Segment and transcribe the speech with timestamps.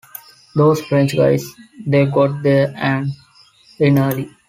[0.55, 1.45] Those French guys,
[1.85, 3.11] they got their end
[3.77, 4.31] in early.